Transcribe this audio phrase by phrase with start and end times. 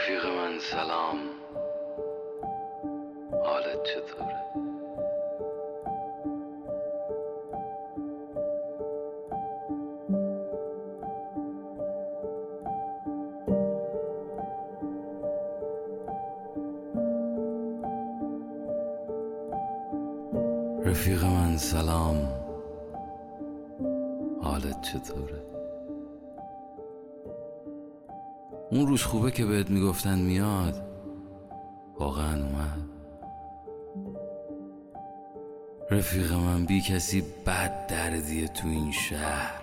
[0.00, 1.18] رفیق من سلام
[3.44, 4.40] حالت چطوره؟
[20.84, 22.28] رفیق من سلام
[24.42, 25.49] حالت چطوره؟
[28.70, 30.82] اون روز خوبه که بهت می‌گفتن میاد.
[31.98, 32.78] واقعا اومد.
[35.90, 39.60] رفیق من بی کسی بد دردیه تو این شهر.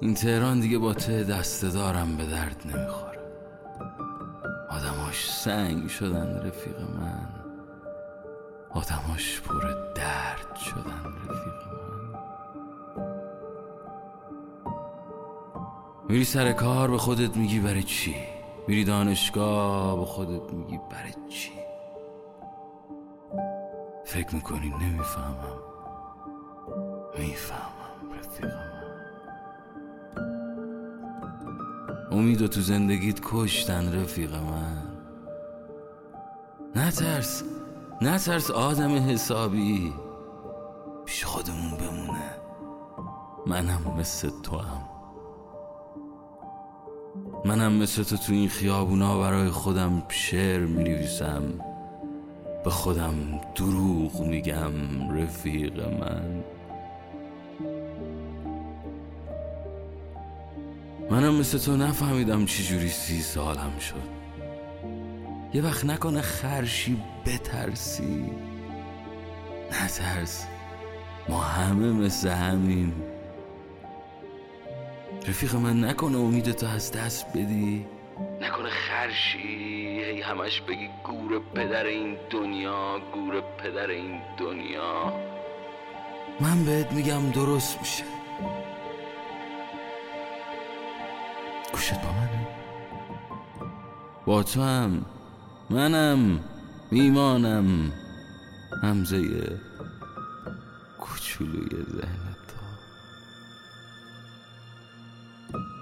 [0.00, 3.20] این تهران دیگه با ته دسته دارم به درد نمی‌خوره.
[4.70, 7.28] آدماش سنگ شدن رفیق من.
[8.70, 9.60] آدماش پر
[9.94, 11.73] درد شدن رفیق من.
[16.14, 18.16] میری سر کار به خودت میگی برای چی؟
[18.68, 21.50] میری دانشگاه به خودت میگی برای چی؟
[24.04, 25.58] فکر می‌کنی؟ نمی‌فهمم.
[27.18, 28.82] می‌فهمم رفیق من
[32.10, 34.82] امید تو زندگیت کشتن رفیق من
[36.76, 37.42] نترس.
[38.02, 39.92] نترس آدم حسابی.
[41.04, 42.30] پیش خودمون بمونه.
[43.46, 44.93] منم مثل تو هم
[47.46, 51.42] منم مثل تو تو این خیابونا برای خودم شعر میریزم
[52.64, 54.72] به خودم دروغ میگم
[55.10, 56.44] رفیق من.
[61.10, 64.14] منم مثل تو نفهمیدم چجوری سی سالم شد.
[65.54, 68.30] یه وقت نکنه خرشی بترسی.
[69.72, 70.46] نترس.
[71.28, 73.13] ما همه مثل همیم.
[75.28, 77.86] رفیق من نکنه امید تو از دست بدی.
[78.40, 79.38] نکنه خرشی
[80.04, 85.12] هی همش بگی گور پدر این دنیا گور پدر این دنیا.
[86.40, 88.04] من بهت میگم درست میشه.
[91.72, 92.46] گوشت با منه؟
[94.26, 95.04] با تو هم
[95.70, 96.40] منم
[96.90, 97.92] میمانم
[98.82, 99.58] همزه
[101.00, 102.33] کوچولوی ذهن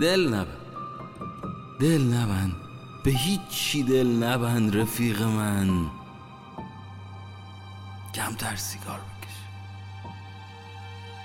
[0.00, 0.56] دل نبند.
[1.80, 2.56] دل نبند.
[3.04, 5.86] به هیچی دل نبند رفیق من.
[8.14, 9.36] کمتر سیگار بکش.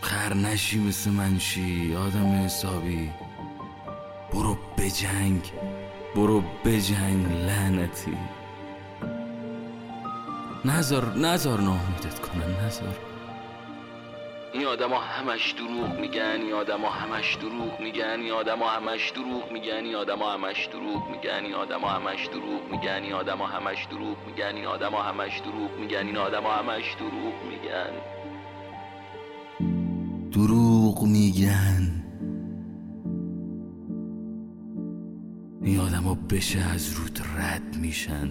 [0.00, 3.10] خر نشی مثل منشی آدم حسابی.
[4.32, 5.52] برو بجنگ
[6.16, 8.16] برو بجنگ لعنتی.
[10.64, 13.09] نزار نزار ناامیدت کنن نزار
[14.52, 19.84] این آدما همش دروغ میگن این آدما همش دروغ میگن این آدما همش دروغ میگن
[19.84, 24.54] این آدما همش دروغ میگن این آدما همش دروغ میگن این آدما همش دروغ میگن
[24.56, 27.92] این آدما همش دروغ میگن این آدما همش دروغ میگن.
[30.32, 32.04] دروغ میگن.
[35.62, 38.30] این آدما بشه از رود رد میشن.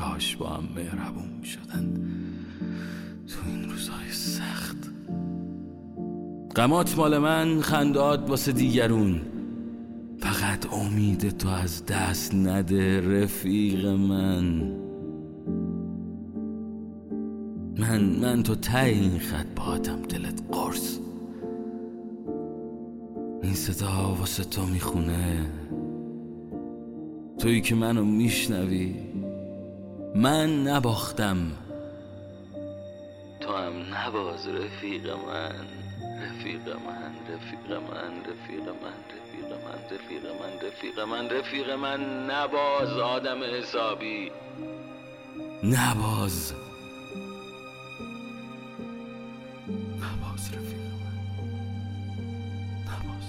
[0.00, 1.94] کاش با هم مهربون می‌شدن
[3.28, 4.76] تو این روزهای سخت.
[6.54, 9.20] قمات مال من خنداد واسه دیگرون.
[10.18, 14.44] فقط امید تو از دست نده رفیق من.
[17.78, 20.98] من من تو ته این خط باتم دلت قرص.
[23.42, 25.46] این صدا واسه تو می‌خونه.
[27.38, 29.09] تویی که منو میشنوی.
[30.14, 31.52] من نباختم.
[33.40, 35.66] تو هم نباز رفیق من
[36.22, 42.98] رفیق من رفیق من رفیق من رفیق من رفیق من رفیق من رفیق من نباز
[42.98, 44.30] آدم حسابی.
[45.64, 46.54] نباز.
[49.96, 51.18] نباز رفیق من.
[52.86, 53.26] نباز.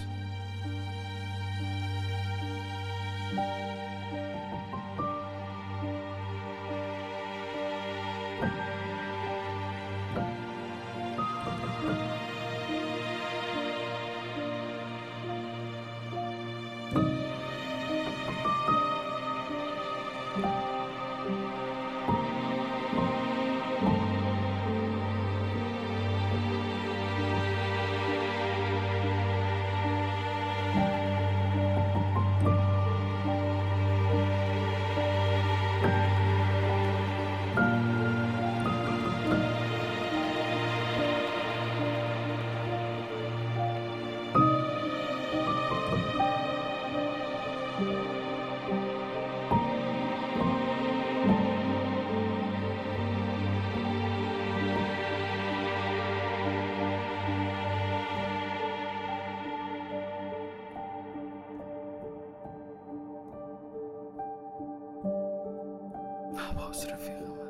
[66.41, 67.40] How was the review?